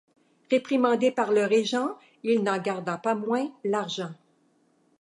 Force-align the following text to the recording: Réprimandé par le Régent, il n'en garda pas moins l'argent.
Réprimandé 0.49 1.11
par 1.11 1.31
le 1.31 1.45
Régent, 1.45 1.95
il 2.23 2.41
n'en 2.41 2.57
garda 2.57 2.97
pas 2.97 3.13
moins 3.13 3.51
l'argent. 3.63 4.09